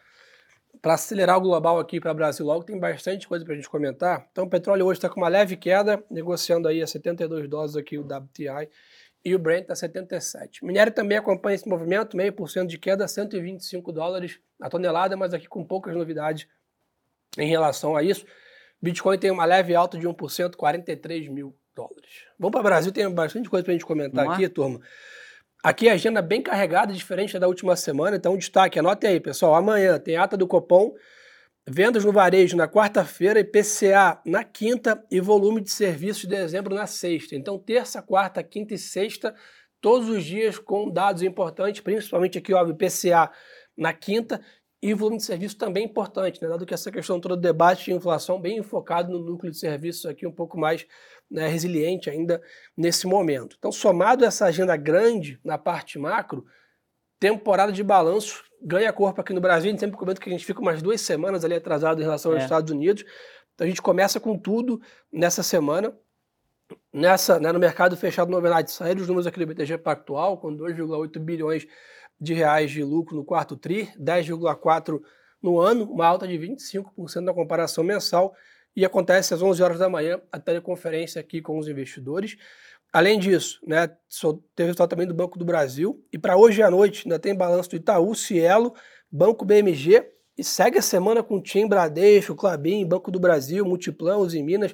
para 0.82 0.96
acelerar 0.96 1.38
o 1.38 1.42
global 1.42 1.80
aqui 1.80 2.00
para 2.00 2.12
o 2.12 2.16
Brasil 2.16 2.46
logo, 2.46 2.64
tem 2.64 2.78
bastante 2.78 3.28
coisa 3.28 3.44
para 3.46 3.54
a 3.54 3.56
gente 3.56 3.70
comentar. 3.70 4.28
Então, 4.32 4.44
o 4.44 4.50
petróleo 4.50 4.86
hoje 4.86 4.98
está 4.98 5.10
com 5.10 5.22
uma 5.22 5.30
leve 5.30 5.56
queda, 5.56 6.04
negociando 6.12 6.68
aí 6.68 6.82
a 6.82 6.86
72 6.86 7.48
dólares 7.48 7.76
aqui 7.76 7.98
o 7.98 8.02
WTI 8.02 8.70
e 9.26 9.34
o 9.34 9.40
Brent 9.40 9.64
está 9.64 9.76
77. 9.76 10.64
O 10.64 10.68
minério 10.68 10.94
também 10.94 11.18
acompanha 11.18 11.56
esse 11.56 11.68
movimento, 11.68 12.16
meio 12.16 12.32
por 12.32 12.48
cento 12.48 12.70
de 12.70 12.78
queda, 12.78 13.08
125 13.08 13.92
dólares 13.92 14.40
a 14.62 14.70
tonelada, 14.70 15.18
mas 15.18 15.34
aqui 15.34 15.48
com 15.48 15.66
poucas 15.66 15.96
novidades 15.96 16.48
em 17.38 17.50
relação 17.50 17.98
a 17.98 18.04
isso. 18.04 18.24
Bitcoin 18.80 19.18
tem 19.18 19.32
uma 19.32 19.44
leve 19.44 19.74
alta 19.74 19.98
de 19.98 20.08
1%, 20.08 20.56
43 20.56 21.28
mil 21.28 21.58
dólares. 21.76 22.26
Vamos 22.38 22.52
para 22.52 22.60
o 22.60 22.64
Brasil, 22.64 22.92
tem 22.92 23.10
bastante 23.10 23.50
coisa 23.50 23.64
para 23.64 23.72
a 23.72 23.76
gente 23.76 23.86
comentar 23.86 24.30
aqui, 24.30 24.48
turma. 24.48 24.80
Aqui 25.64 25.90
a 25.90 25.94
agenda 25.94 26.22
bem 26.22 26.44
carregada, 26.44 26.94
diferente 26.94 27.40
da 27.40 27.48
última 27.48 27.76
semana, 27.76 28.16
então 28.16 28.38
destaque, 28.38 28.78
anote 28.78 29.08
aí, 29.08 29.20
pessoal. 29.20 29.56
Amanhã 29.56 29.98
tem 29.98 30.16
ata 30.16 30.38
do 30.38 30.46
Copom, 30.46 30.94
Vendas 31.68 32.06
no 32.06 32.12
varejo 32.12 32.56
na 32.56 32.68
quarta-feira, 32.68 33.40
IPCA 33.40 34.22
na 34.24 34.44
quinta 34.44 35.04
e 35.10 35.20
volume 35.20 35.62
de 35.62 35.72
serviços 35.72 36.22
de 36.22 36.28
dezembro 36.28 36.76
na 36.76 36.86
sexta. 36.86 37.36
Então, 37.36 37.58
terça, 37.58 38.04
quarta, 38.04 38.44
quinta 38.44 38.76
e 38.76 38.78
sexta, 38.78 39.34
todos 39.82 40.08
os 40.08 40.24
dias 40.24 40.60
com 40.60 40.92
dados 40.92 41.24
importantes, 41.24 41.82
principalmente 41.82 42.38
aqui, 42.38 42.54
o 42.54 42.70
IPCA 42.70 43.32
na 43.76 43.92
quinta 43.94 44.40
e 44.80 44.94
volume 44.94 45.18
de 45.18 45.24
serviços 45.24 45.58
também 45.58 45.86
importante, 45.86 46.40
né? 46.40 46.48
dado 46.48 46.68
que 46.68 46.74
essa 46.76 46.92
questão 46.92 47.20
toda 47.20 47.36
do 47.36 47.42
debate 47.42 47.86
de 47.86 47.94
inflação 47.94 48.40
bem 48.40 48.60
enfocado 48.60 49.12
no 49.12 49.18
núcleo 49.18 49.52
de 49.52 49.58
serviços 49.58 50.06
aqui, 50.06 50.28
um 50.28 50.32
pouco 50.32 50.60
mais 50.60 50.86
né, 51.32 51.48
resiliente 51.48 52.12
ainda 52.12 52.40
nesse 52.78 53.08
momento. 53.08 53.56
Então, 53.58 53.72
somado 53.72 54.24
essa 54.24 54.46
agenda 54.46 54.78
grande 54.78 55.40
na 55.44 55.58
parte 55.58 55.98
macro, 55.98 56.46
temporada 57.20 57.72
de 57.72 57.82
balanço 57.82 58.44
ganha 58.66 58.92
corpo 58.92 59.22
aqui 59.22 59.32
no 59.32 59.40
Brasil. 59.40 59.70
A 59.70 59.72
gente 59.72 59.80
sempre 59.80 59.98
comenta 59.98 60.20
que 60.20 60.28
a 60.28 60.32
gente 60.32 60.46
fica 60.46 60.60
umas 60.60 60.82
duas 60.82 61.00
semanas 61.00 61.46
ali 61.46 61.54
atrasado 61.54 62.02
em 62.02 62.04
relação 62.04 62.32
aos 62.32 62.42
é. 62.42 62.44
Estados 62.44 62.72
Unidos. 62.72 63.06
Então 63.54 63.66
a 63.66 63.70
gente 63.70 63.82
começa 63.82 64.20
com 64.20 64.38
tudo 64.38 64.82
nessa 65.14 65.44
semana. 65.44 65.96
Nessa, 66.92 67.40
né, 67.40 67.52
no 67.52 67.60
mercado 67.60 67.96
fechado, 67.96 68.32
na 68.32 68.40
verdade, 68.40 68.72
saíram 68.72 69.00
os 69.00 69.08
números 69.08 69.28
aqui 69.28 69.40
do 69.40 69.46
BTG 69.46 69.78
Pactual, 69.78 70.40
com 70.40 70.56
2,8 70.56 71.20
bilhões 71.20 71.68
de 72.20 72.34
reais 72.34 72.72
de 72.72 72.84
lucro 72.84 73.16
no 73.16 73.24
quarto 73.24 73.56
TRI, 73.56 73.90
10,4 74.00 75.00
no 75.44 75.60
ano, 75.60 75.84
uma 75.84 76.08
alta 76.08 76.28
de 76.28 76.34
25% 76.40 77.20
na 77.20 77.34
comparação 77.34 77.84
mensal, 77.84 78.34
e 78.76 78.84
acontece 78.84 79.34
às 79.34 79.44
11 79.44 79.62
horas 79.62 79.80
da 79.80 79.88
manhã 79.88 80.20
a 80.32 80.40
teleconferência 80.40 81.22
aqui 81.22 81.40
com 81.40 81.60
os 81.60 81.68
investidores. 81.68 82.36
Além 82.96 83.20
disso, 83.20 83.60
né, 83.68 83.88
teve 84.56 84.68
resultado 84.68 84.92
também 84.92 85.06
do 85.06 85.14
Banco 85.14 85.38
do 85.38 85.44
Brasil. 85.44 86.02
E 86.14 86.18
para 86.18 86.38
hoje 86.38 86.64
à 86.64 86.72
noite 86.72 87.02
ainda 87.04 87.20
tem 87.20 87.36
balanço 87.36 87.70
do 87.72 87.76
Itaú, 87.76 88.16
Cielo, 88.16 88.74
Banco 89.12 89.44
BMG 89.44 90.10
e 90.38 90.42
segue 90.46 90.78
a 90.78 90.82
semana 90.82 91.22
com 91.22 91.42
Tim, 91.42 91.68
Bradesco, 91.68 92.34
Clabin, 92.34 92.88
Banco 92.88 93.12
do 93.12 93.20
Brasil, 93.20 93.66
Multiplan, 93.66 94.16
Uzi 94.20 94.42
Minas, 94.42 94.74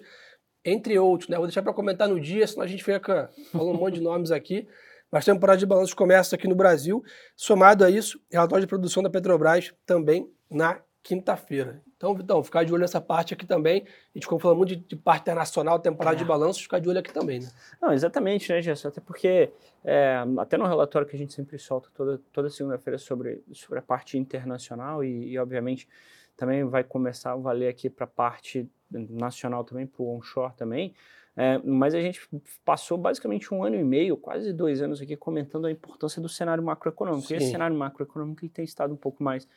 entre 0.64 1.00
outros. 1.00 1.30
Né? 1.30 1.38
Vou 1.38 1.48
deixar 1.48 1.64
para 1.64 1.74
comentar 1.74 2.08
no 2.08 2.20
dia, 2.20 2.46
senão 2.46 2.62
a 2.64 2.68
gente 2.68 2.84
fica 2.84 3.32
falando 3.52 3.76
um 3.76 3.80
monte 3.80 3.96
de 3.96 4.02
nomes 4.02 4.30
aqui. 4.30 4.68
Mas 5.12 5.26
temporada 5.26 5.58
de 5.58 5.66
balanço 5.66 5.96
começa 5.96 6.36
aqui 6.36 6.48
no 6.48 6.54
Brasil. 6.54 7.04
Somado 7.36 7.84
a 7.84 7.90
isso, 7.90 8.22
relatório 8.32 8.64
de 8.64 8.70
produção 8.70 9.02
da 9.02 9.10
Petrobras 9.10 9.74
também 9.84 10.32
na 10.48 10.80
quinta-feira. 11.02 11.82
Então, 12.02 12.16
Vitão, 12.16 12.44
ficar 12.44 12.64
de 12.64 12.74
olho 12.74 12.82
nessa 12.82 13.00
parte 13.00 13.36
aqui 13.36 13.46
também. 13.46 13.84
A 13.84 14.18
gente 14.18 14.24
ficou 14.24 14.40
falando 14.40 14.58
muito 14.58 14.76
de, 14.76 14.78
de 14.78 14.96
parte 14.96 15.22
internacional, 15.22 15.78
temporada 15.78 16.16
é. 16.16 16.18
de 16.18 16.26
balanço, 16.26 16.60
ficar 16.60 16.80
de 16.80 16.90
olho 16.90 16.98
aqui 16.98 17.14
também, 17.14 17.42
né? 17.42 17.48
Não, 17.80 17.94
exatamente, 17.94 18.52
né, 18.52 18.60
Gerson? 18.60 18.88
Até 18.88 19.00
porque, 19.00 19.52
é, 19.84 20.16
até 20.40 20.58
no 20.58 20.66
relatório 20.66 21.08
que 21.08 21.16
a 21.16 21.20
gente 21.20 21.32
sempre 21.32 21.60
solta 21.60 21.90
toda, 21.94 22.20
toda 22.34 22.50
segunda-feira 22.50 22.98
sobre, 22.98 23.44
sobre 23.54 23.78
a 23.78 23.84
parte 23.84 24.18
internacional 24.18 25.04
e, 25.04 25.30
e, 25.30 25.38
obviamente, 25.38 25.88
também 26.36 26.64
vai 26.64 26.84
começar 26.84 27.34
a 27.34 27.36
valer 27.36 27.68
aqui 27.68 27.88
para 27.88 28.06
a 28.06 28.08
parte 28.08 28.68
nacional 28.90 29.64
também, 29.64 29.86
para 29.86 30.02
o 30.02 30.18
onshore 30.18 30.56
também. 30.58 30.96
É, 31.38 31.60
mas 31.60 31.94
a 31.94 32.02
gente 32.02 32.20
passou 32.66 32.98
basicamente 32.98 33.54
um 33.54 33.64
ano 33.64 33.76
e 33.76 33.84
meio, 33.84 34.18
quase 34.18 34.52
dois 34.52 34.82
anos 34.82 35.00
aqui, 35.00 35.16
comentando 35.16 35.68
a 35.68 35.72
importância 35.72 36.20
do 36.20 36.28
cenário 36.28 36.64
macroeconômico. 36.64 37.28
Sim. 37.28 37.36
E 37.36 37.38
esse 37.38 37.52
cenário 37.52 37.78
macroeconômico 37.78 38.50
tem 38.50 38.66
estado 38.66 38.92
um 38.92 38.98
pouco 38.98 39.24
mais 39.24 39.48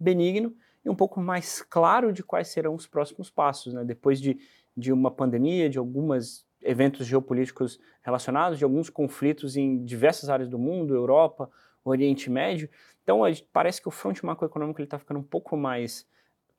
benigno 0.00 0.52
e 0.84 0.90
um 0.90 0.94
pouco 0.94 1.20
mais 1.20 1.62
claro 1.62 2.12
de 2.12 2.22
quais 2.22 2.48
serão 2.48 2.74
os 2.74 2.86
próximos 2.86 3.30
passos, 3.30 3.74
né? 3.74 3.84
depois 3.84 4.20
de, 4.20 4.38
de 4.76 4.92
uma 4.92 5.10
pandemia, 5.10 5.68
de 5.68 5.78
alguns 5.78 6.46
eventos 6.60 7.06
geopolíticos 7.06 7.78
relacionados, 8.02 8.58
de 8.58 8.64
alguns 8.64 8.88
conflitos 8.88 9.56
em 9.56 9.84
diversas 9.84 10.28
áreas 10.28 10.48
do 10.48 10.58
mundo, 10.58 10.94
Europa, 10.94 11.50
Oriente 11.84 12.30
Médio. 12.30 12.68
Então, 13.02 13.22
parece 13.52 13.80
que 13.80 13.88
o 13.88 13.90
fronte 13.90 14.24
macroeconômico 14.24 14.80
está 14.80 14.98
ficando 14.98 15.20
um 15.20 15.24
pouco 15.24 15.56
mais 15.56 16.06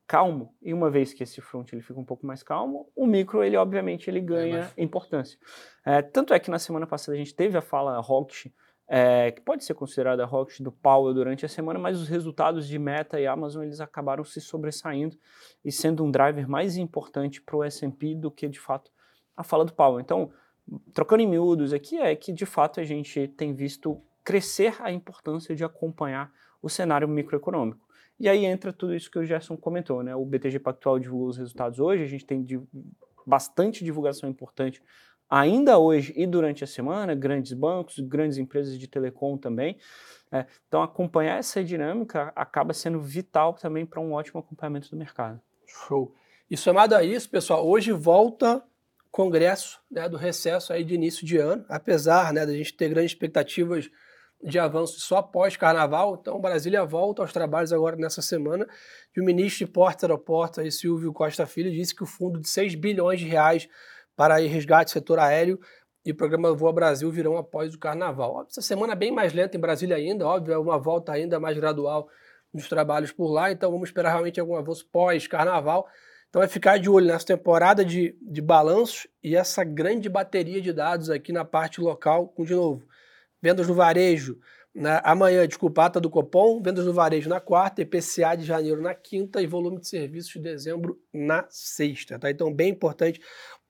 calmo, 0.05 0.53
e 0.61 0.73
uma 0.73 0.89
vez 0.89 1.13
que 1.13 1.23
esse 1.23 1.39
front 1.39 1.71
ele 1.71 1.81
fica 1.81 1.99
um 1.99 2.03
pouco 2.03 2.25
mais 2.25 2.43
calmo, 2.43 2.89
o 2.95 3.07
micro, 3.07 3.41
ele 3.41 3.55
obviamente, 3.55 4.09
ele 4.09 4.19
ganha 4.19 4.57
é, 4.57 4.61
mas... 4.61 4.73
importância. 4.77 5.39
É, 5.85 6.01
tanto 6.01 6.33
é 6.33 6.39
que 6.39 6.51
na 6.51 6.59
semana 6.59 6.85
passada 6.85 7.15
a 7.15 7.17
gente 7.17 7.33
teve 7.33 7.57
a 7.57 7.61
fala 7.61 7.95
hawkish 7.95 8.51
é, 8.87 9.31
que 9.31 9.41
pode 9.41 9.63
ser 9.63 9.73
considerada 9.73 10.23
a 10.23 10.25
rocket 10.25 10.61
do 10.61 10.71
Powell 10.71 11.13
durante 11.13 11.45
a 11.45 11.49
semana, 11.49 11.79
mas 11.79 11.99
os 11.99 12.07
resultados 12.07 12.67
de 12.67 12.77
Meta 12.77 13.19
e 13.19 13.25
Amazon 13.25 13.63
eles 13.63 13.79
acabaram 13.79 14.23
se 14.23 14.41
sobressaindo 14.41 15.17
e 15.63 15.71
sendo 15.71 16.03
um 16.03 16.11
driver 16.11 16.47
mais 16.49 16.77
importante 16.77 17.41
para 17.41 17.55
o 17.55 17.63
S&P 17.63 18.15
do 18.15 18.29
que 18.29 18.47
de 18.47 18.59
fato 18.59 18.91
a 19.35 19.43
fala 19.43 19.65
do 19.65 19.73
Powell. 19.73 19.99
Então, 19.99 20.31
trocando 20.93 21.23
em 21.23 21.27
miúdos 21.27 21.73
aqui 21.73 21.97
é 21.97 22.15
que 22.15 22.31
de 22.31 22.45
fato 22.45 22.79
a 22.79 22.83
gente 22.83 23.27
tem 23.29 23.53
visto 23.53 24.01
crescer 24.23 24.75
a 24.81 24.91
importância 24.91 25.55
de 25.55 25.63
acompanhar 25.63 26.31
o 26.61 26.69
cenário 26.69 27.07
microeconômico. 27.07 27.83
E 28.19 28.29
aí 28.29 28.45
entra 28.45 28.71
tudo 28.71 28.95
isso 28.95 29.09
que 29.09 29.19
o 29.19 29.25
Gerson 29.25 29.57
comentou, 29.57 30.03
né? 30.03 30.15
O 30.15 30.25
BTG 30.25 30.59
Pactual 30.59 30.99
divulgou 30.99 31.27
os 31.27 31.37
resultados 31.37 31.79
hoje, 31.79 32.03
a 32.03 32.07
gente 32.07 32.25
tem 32.25 32.45
bastante 33.25 33.83
divulgação 33.83 34.29
importante 34.29 34.81
ainda 35.33 35.79
hoje 35.79 36.13
e 36.15 36.27
durante 36.27 36.63
a 36.63 36.67
semana, 36.67 37.15
grandes 37.15 37.53
bancos, 37.53 37.99
grandes 37.99 38.37
empresas 38.37 38.77
de 38.77 38.87
telecom 38.87 39.35
também. 39.35 39.79
É, 40.31 40.45
então, 40.67 40.83
acompanhar 40.83 41.39
essa 41.39 41.63
dinâmica 41.63 42.31
acaba 42.35 42.71
sendo 42.71 43.01
vital 43.01 43.53
também 43.53 43.83
para 43.83 43.99
um 43.99 44.13
ótimo 44.13 44.39
acompanhamento 44.39 44.91
do 44.91 44.95
mercado. 44.95 45.41
Show. 45.65 46.13
E 46.49 46.55
somado 46.55 46.93
a 46.93 47.03
isso, 47.03 47.27
pessoal, 47.31 47.67
hoje 47.67 47.91
volta 47.91 48.63
congresso 49.11 49.79
né, 49.89 50.07
do 50.07 50.17
recesso 50.17 50.71
aí 50.71 50.83
de 50.83 50.93
início 50.93 51.25
de 51.25 51.37
ano, 51.37 51.65
apesar 51.67 52.31
né, 52.31 52.45
da 52.45 52.53
gente 52.53 52.73
ter 52.73 52.89
grandes 52.89 53.11
expectativas 53.11 53.89
de 54.43 54.59
avanço 54.59 54.99
só 54.99 55.17
após 55.17 55.55
carnaval, 55.55 56.17
então 56.19 56.39
Brasília 56.39 56.85
volta 56.85 57.21
aos 57.21 57.31
trabalhos 57.31 57.71
agora 57.71 57.95
nessa 57.95 58.21
semana, 58.21 58.67
e 59.15 59.21
o 59.21 59.23
ministro 59.23 59.65
de 59.65 59.71
Portos 59.71 60.03
e 60.03 60.05
Aeroportos, 60.05 60.79
Silvio 60.79 61.13
Costa 61.13 61.45
Filho, 61.47 61.71
disse 61.71 61.95
que 61.95 62.03
o 62.03 62.07
fundo 62.07 62.39
de 62.39 62.49
6 62.49 62.75
bilhões 62.75 63.19
de 63.19 63.25
reais 63.25 63.67
para 64.15 64.35
resgate 64.37 64.91
setor 64.91 65.19
aéreo 65.19 65.59
e 66.05 66.11
o 66.11 66.15
programa 66.15 66.53
Voa 66.53 66.73
Brasil 66.73 67.09
virão 67.11 67.37
após 67.37 67.73
o 67.73 67.79
carnaval. 67.79 68.45
Essa 68.49 68.61
semana 68.61 68.93
é 68.93 68.95
bem 68.95 69.11
mais 69.11 69.33
lenta 69.33 69.55
em 69.55 69.59
Brasília 69.59 69.95
ainda, 69.95 70.27
óbvio, 70.27 70.53
é 70.53 70.57
uma 70.57 70.77
volta 70.77 71.13
ainda 71.13 71.39
mais 71.39 71.57
gradual 71.57 72.09
dos 72.53 72.67
trabalhos 72.67 73.11
por 73.11 73.31
lá, 73.31 73.51
então 73.51 73.71
vamos 73.71 73.89
esperar 73.89 74.11
realmente 74.11 74.39
algum 74.39 74.55
avanço 74.55 74.87
pós-carnaval. 74.91 75.87
Então 76.29 76.41
é 76.41 76.47
ficar 76.47 76.77
de 76.77 76.89
olho 76.89 77.07
nessa 77.07 77.25
temporada 77.25 77.85
de, 77.85 78.17
de 78.21 78.41
balanços 78.41 79.07
e 79.23 79.35
essa 79.35 79.63
grande 79.63 80.09
bateria 80.09 80.61
de 80.61 80.73
dados 80.73 81.09
aqui 81.09 81.31
na 81.31 81.45
parte 81.45 81.79
local, 81.79 82.27
com 82.27 82.43
de 82.43 82.53
novo, 82.53 82.85
vendas 83.41 83.67
no 83.67 83.73
varejo 83.73 84.37
na, 84.73 84.99
amanhã, 84.99 85.47
desculpa, 85.47 85.85
ata 85.85 86.01
do 86.01 86.09
Copom, 86.09 86.59
vendas 86.59 86.85
no 86.85 86.93
varejo 86.93 87.29
na 87.29 87.39
quarta, 87.39 87.83
IPCA 87.83 88.35
de 88.35 88.43
janeiro 88.43 88.81
na 88.81 88.95
quinta 88.95 89.41
e 89.41 89.45
volume 89.45 89.79
de 89.79 89.87
serviços 89.87 90.33
de 90.33 90.39
dezembro 90.39 90.99
na 91.13 91.45
sexta. 91.49 92.17
Tá? 92.17 92.31
Então, 92.31 92.51
bem 92.51 92.71
importante 92.71 93.21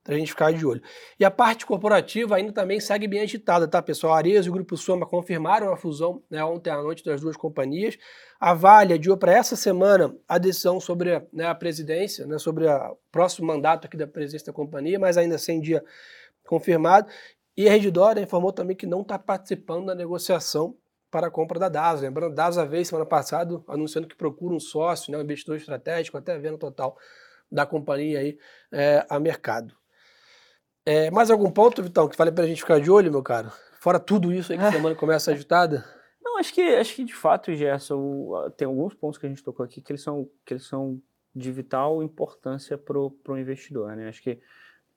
para 0.03 0.15
a 0.15 0.17
gente 0.17 0.31
ficar 0.31 0.51
de 0.51 0.65
olho. 0.65 0.81
E 1.17 1.23
a 1.23 1.31
parte 1.31 1.65
corporativa 1.65 2.35
ainda 2.35 2.51
também 2.51 2.79
segue 2.79 3.07
bem 3.07 3.21
agitada, 3.21 3.67
tá, 3.67 3.81
pessoal? 3.81 4.13
A 4.13 4.17
Ares 4.17 4.45
e 4.45 4.49
o 4.49 4.51
Grupo 4.51 4.75
Soma 4.75 5.05
confirmaram 5.05 5.71
a 5.71 5.77
fusão 5.77 6.21
né, 6.29 6.43
ontem 6.43 6.69
à 6.69 6.81
noite 6.81 7.05
das 7.05 7.21
duas 7.21 7.37
companhias. 7.37 7.97
A 8.39 8.53
Vale 8.53 8.93
adiou 8.93 9.17
para 9.17 9.31
essa 9.31 9.55
semana 9.55 10.13
a 10.27 10.37
decisão 10.37 10.79
sobre 10.79 11.25
né, 11.31 11.45
a 11.47 11.55
presidência, 11.55 12.27
né, 12.27 12.37
sobre 12.37 12.67
o 12.67 12.97
próximo 13.11 13.47
mandato 13.47 13.85
aqui 13.87 13.95
da 13.95 14.05
presidência 14.05 14.47
da 14.47 14.53
companhia, 14.53 14.99
mas 14.99 15.17
ainda 15.17 15.37
sem 15.37 15.61
dia 15.61 15.83
confirmado. 16.45 17.07
E 17.55 17.69
a 17.69 17.71
Redditor 17.71 18.17
informou 18.17 18.51
também 18.51 18.75
que 18.75 18.85
não 18.85 19.01
está 19.01 19.17
participando 19.17 19.85
da 19.85 19.95
negociação 19.95 20.75
para 21.09 21.27
a 21.27 21.31
compra 21.31 21.59
da 21.59 21.69
DASA. 21.69 22.01
Lembrando, 22.01 22.33
a 22.33 22.35
DASA 22.35 22.65
veio 22.65 22.85
semana 22.85 23.05
passada 23.05 23.63
anunciando 23.67 24.07
que 24.07 24.15
procura 24.15 24.53
um 24.53 24.59
sócio, 24.59 25.11
né, 25.11 25.17
um 25.17 25.21
investidor 25.21 25.55
estratégico, 25.55 26.17
até 26.17 26.37
vendo 26.37 26.57
total 26.57 26.97
da 27.49 27.65
companhia 27.65 28.19
aí 28.19 28.37
é, 28.71 29.05
a 29.07 29.19
mercado. 29.19 29.82
É, 30.85 31.09
mais 31.11 31.31
algum 31.31 31.49
ponto, 31.49 31.81
Vitão, 31.81 32.09
que 32.09 32.17
vale 32.17 32.31
para 32.31 32.43
a 32.43 32.47
gente 32.47 32.61
ficar 32.61 32.79
de 32.79 32.91
olho, 32.91 33.11
meu 33.11 33.23
caro? 33.23 33.49
Fora 33.79 33.99
tudo 33.99 34.33
isso 34.33 34.51
aí 34.51 34.57
que 34.57 34.65
a 34.65 34.71
semana 34.71 34.95
começa 34.95 35.31
agitada? 35.31 35.85
Não, 36.21 36.37
acho 36.37 36.53
que, 36.53 36.61
acho 36.61 36.95
que 36.95 37.05
de 37.05 37.13
fato, 37.13 37.53
Gerson, 37.53 38.51
tem 38.57 38.67
alguns 38.67 38.93
pontos 38.93 39.17
que 39.17 39.25
a 39.25 39.29
gente 39.29 39.43
tocou 39.43 39.65
aqui 39.65 39.81
que 39.81 39.91
eles 39.91 40.01
são, 40.01 40.29
que 40.45 40.53
eles 40.53 40.65
são 40.65 41.01
de 41.33 41.51
vital 41.51 42.03
importância 42.03 42.77
para 42.77 42.97
o 42.99 43.37
investidor. 43.37 43.95
Né? 43.95 44.09
Acho 44.09 44.21
que 44.21 44.39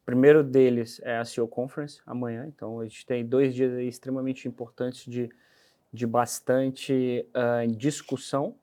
primeiro 0.04 0.42
deles 0.42 1.00
é 1.04 1.18
a 1.18 1.24
CEO 1.24 1.46
Conference 1.46 2.00
amanhã, 2.06 2.46
então 2.46 2.80
a 2.80 2.84
gente 2.84 3.04
tem 3.06 3.24
dois 3.24 3.54
dias 3.54 3.72
extremamente 3.80 4.46
importantes 4.48 5.04
de, 5.04 5.28
de 5.92 6.06
bastante 6.06 7.26
uh, 7.34 7.66
discussão. 7.76 8.56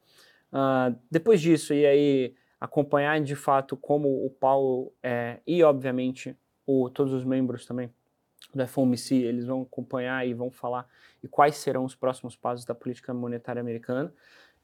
Uh, 0.51 0.95
depois 1.09 1.41
disso, 1.41 1.73
e 1.73 1.85
aí 1.85 2.35
acompanhar 2.59 3.19
de 3.21 3.35
fato 3.35 3.75
como 3.75 4.25
o 4.25 4.29
Paulo 4.29 4.93
é, 5.03 5.39
e 5.45 5.61
obviamente 5.63 6.37
o, 6.65 6.89
todos 6.89 7.13
os 7.13 7.23
membros 7.23 7.65
também 7.65 7.89
do 8.53 8.67
FOMC, 8.67 9.15
eles 9.15 9.45
vão 9.45 9.63
acompanhar 9.63 10.27
e 10.27 10.33
vão 10.33 10.51
falar 10.51 10.87
e 11.23 11.27
quais 11.27 11.55
serão 11.55 11.85
os 11.85 11.95
próximos 11.95 12.35
passos 12.35 12.65
da 12.65 12.75
política 12.75 13.13
monetária 13.13 13.59
americana. 13.59 14.13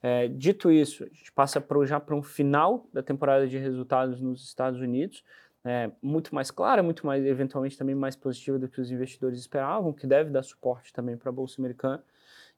É, 0.01 0.27
dito 0.27 0.71
isso, 0.71 1.03
a 1.03 1.07
gente 1.07 1.31
passa 1.31 1.59
pro, 1.59 1.85
já 1.85 1.99
para 1.99 2.15
um 2.15 2.23
final 2.23 2.87
da 2.93 3.01
temporada 3.01 3.47
de 3.47 3.57
resultados 3.57 4.21
nos 4.21 4.43
Estados 4.43 4.79
Unidos 4.79 5.23
é, 5.63 5.91
muito 6.01 6.33
mais 6.33 6.49
clara, 6.51 6.81
muito 6.81 7.05
mais, 7.05 7.25
eventualmente 7.25 7.77
também 7.77 7.95
mais 7.95 8.15
positiva 8.15 8.57
do 8.57 8.67
que 8.67 8.79
os 8.79 8.91
investidores 8.91 9.39
esperavam, 9.39 9.91
que 9.91 10.07
deve 10.07 10.29
dar 10.29 10.43
suporte 10.43 10.93
também 10.93 11.17
para 11.17 11.29
a 11.29 11.31
Bolsa 11.31 11.59
Americana. 11.59 12.03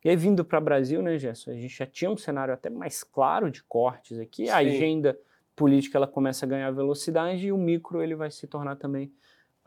E 0.04 0.10
aí, 0.10 0.16
vindo 0.16 0.44
para 0.44 0.60
o 0.60 0.62
Brasil, 0.62 1.02
né, 1.02 1.18
Gerson, 1.18 1.52
a 1.52 1.56
gente 1.56 1.76
já 1.76 1.86
tinha 1.86 2.10
um 2.10 2.18
cenário 2.18 2.54
até 2.54 2.70
mais 2.70 3.04
claro 3.04 3.50
de 3.52 3.64
cortes 3.64 4.20
aqui, 4.20 4.46
Sim. 4.46 4.52
a 4.52 4.58
agenda 4.58 5.18
política 5.56 5.98
ela 5.98 6.08
começa 6.08 6.46
a 6.46 6.50
ganhar 6.50 6.72
velocidade 6.72 7.46
e 7.46 7.52
o 7.52 7.58
micro 7.58 8.02
ele 8.02 8.16
vai 8.16 8.32
se 8.32 8.48
tornar 8.48 8.76
também 8.78 9.12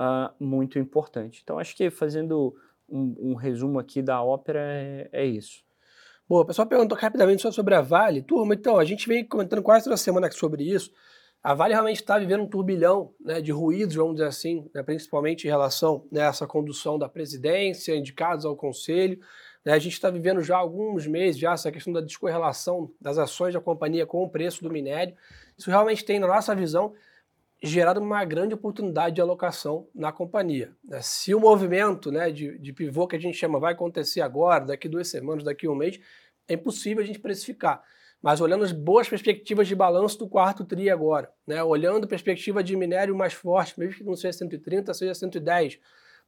uh, 0.01 0.33
muito 0.43 0.79
importante. 0.79 1.41
Então, 1.43 1.59
acho 1.59 1.77
que 1.77 1.91
fazendo 1.91 2.55
um, 2.89 3.15
um 3.19 3.35
resumo 3.35 3.79
aqui 3.79 4.03
da 4.03 4.23
ópera 4.23 4.61
é, 4.61 5.09
é 5.13 5.25
isso. 5.25 5.63
Boa, 6.29 6.43
o 6.43 6.47
pessoal 6.47 6.67
perguntou 6.67 6.97
rapidamente 6.97 7.43
só 7.43 7.51
sobre 7.51 7.75
a 7.75 7.83
Vale. 7.83 8.23
Turma, 8.23 8.55
então, 8.55 8.79
a 8.79 8.85
gente 8.85 9.07
vem 9.07 9.25
comentando 9.25 9.63
quase 9.63 9.85
toda 9.85 9.97
semana 9.97 10.31
sobre 10.31 10.65
isso. 10.65 10.91
A 11.43 11.53
Vale 11.53 11.75
realmente 11.75 12.01
está 12.01 12.19
vivendo 12.19 12.43
um 12.43 12.49
turbilhão 12.49 13.13
né, 13.21 13.43
de 13.43 13.53
ruídos, 13.53 13.95
vamos 13.95 14.15
dizer 14.15 14.29
assim, 14.29 14.71
né, 14.75 14.83
principalmente 14.83 15.45
em 15.45 15.51
relação 15.51 16.07
né, 16.11 16.23
a 16.23 16.29
essa 16.29 16.47
condução 16.47 16.99
da 16.99 17.07
presidência, 17.07 17.95
indicados 17.95 18.47
ao 18.47 18.57
conselho. 18.57 19.21
Né, 19.63 19.75
a 19.75 19.79
gente 19.79 19.93
está 19.93 20.09
vivendo 20.09 20.41
já 20.41 20.57
há 20.57 20.61
alguns 20.61 21.07
meses 21.07 21.39
já 21.39 21.53
essa 21.53 21.71
questão 21.71 21.93
da 21.93 22.01
descorrelação 22.01 22.91
das 22.99 23.19
ações 23.19 23.53
da 23.53 23.61
companhia 23.61 24.07
com 24.07 24.23
o 24.23 24.31
preço 24.31 24.63
do 24.63 24.71
minério. 24.71 25.15
Isso 25.59 25.69
realmente 25.69 26.03
tem, 26.03 26.19
na 26.19 26.27
nossa 26.27 26.55
visão, 26.55 26.95
gerado 27.67 28.01
uma 28.01 28.25
grande 28.25 28.55
oportunidade 28.55 29.15
de 29.15 29.21
alocação 29.21 29.89
na 29.95 30.13
companhia. 30.13 30.75
Né. 30.85 31.01
Se 31.03 31.35
o 31.35 31.41
movimento 31.41 32.13
né, 32.13 32.31
de, 32.31 32.59
de 32.59 32.73
pivô 32.73 33.07
que 33.07 33.17
a 33.17 33.21
gente 33.21 33.37
chama 33.37 33.59
vai 33.59 33.73
acontecer 33.73 34.21
agora, 34.21 34.65
daqui 34.65 34.89
duas 34.89 35.09
semanas, 35.09 35.45
daqui 35.45 35.67
um 35.69 35.75
mês, 35.75 35.99
é 36.47 36.55
impossível 36.55 37.03
a 37.03 37.07
gente 37.07 37.19
precificar 37.19 37.83
mas 38.25 38.41
olhando 38.41 38.65
as 38.65 38.73
boas 38.73 39.07
perspectivas 39.07 39.69
de 39.69 39.75
balanço 39.75 40.19
do 40.19 40.27
quarto 40.27 40.65
TRI 40.65 40.89
agora, 40.89 41.31
né? 41.47 41.63
olhando 41.63 42.05
a 42.05 42.09
perspectiva 42.09 42.65
de 42.65 42.75
minério 42.75 43.15
mais 43.15 43.35
forte, 43.35 43.79
mesmo 43.79 43.97
que 43.97 44.03
não 44.03 44.17
seja 44.17 44.39
130, 44.39 44.95
seja 44.95 45.15
110, 45.15 45.79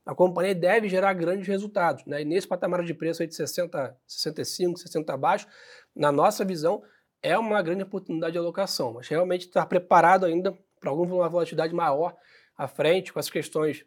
a 0.04 0.14
companhia 0.14 0.54
deve 0.54 0.90
gerar 0.90 1.14
grandes 1.14 1.48
resultados. 1.48 2.04
Né? 2.04 2.20
E 2.20 2.24
nesse 2.26 2.46
patamar 2.46 2.84
de 2.84 2.92
preço 2.92 3.22
aí 3.22 3.26
de 3.26 3.34
60, 3.34 3.96
65, 4.06 4.78
60 4.78 5.10
abaixo, 5.10 5.48
na 5.94 6.12
nossa 6.12 6.44
visão, 6.44 6.82
é 7.22 7.38
uma 7.38 7.62
grande 7.62 7.84
oportunidade 7.84 8.32
de 8.32 8.38
alocação, 8.38 8.92
mas 8.92 9.08
realmente 9.08 9.46
estar 9.46 9.64
preparado 9.64 10.26
ainda 10.26 10.54
para 10.80 10.90
alguma 10.90 11.28
volatilidade 11.28 11.74
maior 11.74 12.14
à 12.56 12.66
frente, 12.66 13.12
com 13.12 13.18
as 13.18 13.30
questões 13.30 13.84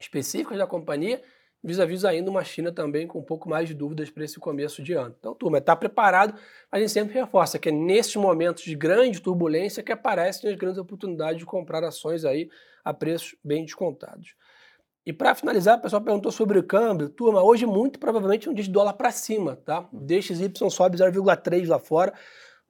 específicas 0.00 0.58
da 0.58 0.66
companhia, 0.66 1.22
vis-a-vis 1.62 2.04
ainda 2.04 2.30
uma 2.30 2.42
China 2.42 2.72
também 2.72 3.06
com 3.06 3.20
um 3.20 3.24
pouco 3.24 3.48
mais 3.48 3.68
de 3.68 3.74
dúvidas 3.74 4.10
para 4.10 4.24
esse 4.24 4.38
começo 4.38 4.82
de 4.82 4.94
ano. 4.94 5.14
Então, 5.18 5.34
turma, 5.34 5.58
está 5.58 5.76
preparado, 5.76 6.34
a 6.70 6.78
gente 6.78 6.90
sempre 6.90 7.14
reforça 7.14 7.58
que 7.58 7.68
é 7.68 7.72
nesses 7.72 8.16
momentos 8.16 8.64
de 8.64 8.74
grande 8.74 9.20
turbulência 9.20 9.82
que 9.82 9.92
aparecem 9.92 10.50
as 10.50 10.56
grandes 10.56 10.78
oportunidades 10.78 11.38
de 11.38 11.46
comprar 11.46 11.84
ações 11.84 12.24
aí 12.24 12.50
a 12.84 12.92
preços 12.92 13.36
bem 13.44 13.64
descontados. 13.64 14.34
E 15.04 15.12
para 15.12 15.34
finalizar, 15.34 15.78
o 15.78 15.82
pessoal 15.82 16.02
perguntou 16.02 16.30
sobre 16.30 16.58
o 16.58 16.62
câmbio. 16.62 17.08
Turma, 17.08 17.42
hoje 17.42 17.66
muito 17.66 17.98
provavelmente 17.98 18.48
um 18.48 18.54
dia 18.54 18.64
de 18.64 18.70
dólar 18.70 18.92
para 18.92 19.10
cima, 19.10 19.56
tá? 19.56 19.88
DXY 19.92 20.52
sobe 20.70 20.96
0,3 20.96 21.66
lá 21.66 21.78
fora, 21.78 22.12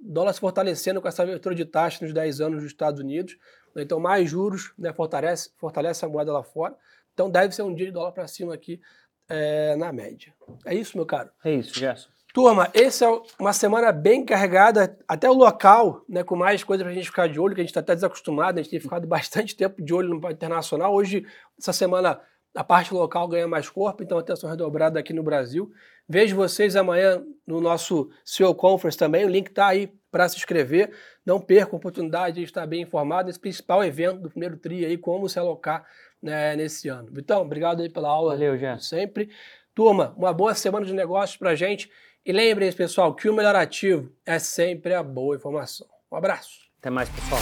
dólar 0.02 0.32
se 0.32 0.40
fortalecendo 0.40 1.00
com 1.00 1.09
essa 1.09 1.23
abertura 1.23 1.54
de 1.54 1.64
taxa 1.64 2.04
nos 2.04 2.12
10 2.12 2.40
anos 2.40 2.62
dos 2.62 2.71
Estados 2.71 3.00
Unidos. 3.00 3.37
Então, 3.76 4.00
mais 4.00 4.28
juros 4.28 4.73
né, 4.76 4.92
fortalece, 4.92 5.50
fortalece 5.56 6.04
a 6.04 6.09
moeda 6.09 6.32
lá 6.32 6.42
fora. 6.42 6.76
Então 7.14 7.30
deve 7.30 7.54
ser 7.54 7.62
um 7.62 7.75
dia 7.75 7.87
de 7.87 7.92
dólar 7.92 8.12
para 8.12 8.26
cima 8.26 8.54
aqui 8.54 8.80
é, 9.28 9.76
na 9.76 9.92
média. 9.92 10.35
É 10.64 10.75
isso, 10.75 10.97
meu 10.97 11.06
caro? 11.06 11.30
É 11.44 11.52
isso, 11.52 11.78
Gerson. 11.78 12.09
Turma, 12.32 12.71
essa 12.73 13.04
é 13.04 13.21
uma 13.38 13.52
semana 13.52 13.92
bem 13.92 14.25
carregada, 14.25 14.99
até 15.06 15.28
o 15.28 15.35
local, 15.35 16.02
né, 16.09 16.25
com 16.25 16.35
mais 16.35 16.64
coisas 16.64 16.82
para 16.82 16.90
a 16.90 16.94
gente 16.94 17.11
ficar 17.11 17.28
de 17.28 17.38
olho, 17.38 17.54
que 17.54 17.61
a 17.61 17.64
gente 17.64 17.71
está 17.71 17.80
até 17.80 17.94
desacostumado, 17.94 18.59
a 18.59 18.62
gente 18.62 18.71
tem 18.71 18.80
ficado 18.80 19.06
bastante 19.09 19.54
tempo 19.54 19.82
de 19.82 19.92
olho 19.92 20.09
no 20.09 20.30
internacional. 20.30 20.94
Hoje, 20.94 21.26
essa 21.59 21.75
semana, 21.75 22.18
a 22.54 22.62
parte 22.62 22.92
local 22.92 23.26
ganha 23.28 23.49
mais 23.49 23.68
corpo, 23.68 24.02
então 24.02 24.18
atenção 24.18 24.50
redobrada 24.50 24.99
aqui 24.99 25.12
no 25.12 25.23
Brasil. 25.23 25.73
Vejo 26.09 26.37
vocês 26.37 26.76
amanhã 26.76 27.25
no 27.47 27.61
nosso 27.61 28.11
CEO 28.25 28.54
Conference 28.54 28.99
também, 28.99 29.25
o 29.25 29.28
link 29.28 29.49
está 29.49 29.68
aí 29.68 29.92
para 30.11 30.28
se 30.28 30.37
inscrever. 30.37 30.92
Não 31.25 31.40
perca 31.40 31.75
a 31.75 31.76
oportunidade 31.76 32.37
de 32.37 32.42
estar 32.42 32.66
bem 32.66 32.82
informado 32.82 33.26
desse 33.26 33.40
principal 33.40 33.82
evento 33.82 34.21
do 34.21 34.30
primeiro 34.30 34.59
TRI 34.59 34.85
aí, 34.85 34.99
como 34.99 35.28
se 35.28 35.38
alocar 35.38 35.87
né, 36.23 36.54
nesse 36.54 36.88
ano. 36.88 37.09
Vitão, 37.11 37.40
obrigado 37.40 37.80
aí 37.80 37.88
pela 37.88 38.11
aula. 38.11 38.35
Valeu, 38.35 38.59
já. 38.59 38.78
Sempre. 38.78 39.30
Turma, 39.75 40.14
uma 40.16 40.32
boa 40.32 40.54
semana 40.54 40.85
de 40.85 40.92
negócios 40.92 41.38
pra 41.38 41.54
gente. 41.54 41.90
E 42.25 42.30
lembrem-se, 42.30 42.76
pessoal, 42.76 43.14
que 43.14 43.28
o 43.28 43.35
melhor 43.35 43.56
ativo 43.56 44.12
é 44.25 44.38
sempre 44.38 44.94
a 44.94 45.02
boa 45.02 45.35
informação. 45.35 45.88
Um 46.11 46.16
abraço. 46.16 46.61
Até 46.78 46.90
mais, 46.90 47.09
pessoal. 47.09 47.40